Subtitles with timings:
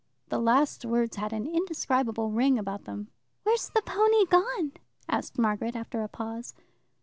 [0.29, 3.09] The last words had an indescribable ring about them.
[3.43, 4.71] "Where's the pony gone?"
[5.07, 6.55] asked Margaret after a pause.